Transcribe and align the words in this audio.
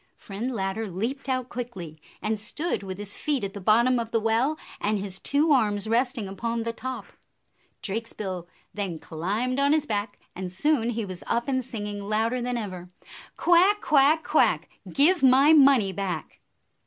Friend 0.17 0.51
Ladder 0.51 0.89
leaped 0.89 1.29
out 1.29 1.47
quickly, 1.49 2.01
and 2.23 2.39
stood 2.39 2.81
with 2.81 2.97
his 2.97 3.15
feet 3.15 3.43
at 3.43 3.53
the 3.53 3.61
bottom 3.61 3.99
of 3.99 4.09
the 4.09 4.19
well 4.19 4.57
and 4.79 4.97
his 4.97 5.19
two 5.19 5.51
arms 5.51 5.85
resting 5.87 6.27
upon 6.27 6.63
the 6.63 6.73
top. 6.73 7.13
Drakesbill 7.83 8.47
then 8.73 8.97
climbed 8.97 9.59
on 9.59 9.73
his 9.73 9.85
back, 9.85 10.17
and 10.35 10.51
soon 10.51 10.89
he 10.89 11.05
was 11.05 11.23
up 11.27 11.47
and 11.47 11.63
singing 11.63 11.99
louder 12.01 12.41
than 12.41 12.57
ever, 12.57 12.89
"Quack, 13.37 13.79
quack, 13.79 14.23
quack! 14.23 14.67
Give 14.91 15.21
my 15.21 15.53
money 15.53 15.91
back." 15.93 16.39